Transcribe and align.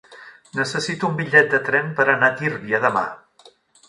Necessito 0.59 1.09
un 1.11 1.19
bitllet 1.19 1.51
de 1.55 1.59
tren 1.67 1.91
per 1.99 2.05
anar 2.13 2.31
a 2.31 2.39
Tírvia 2.39 2.81
demà. 2.87 3.05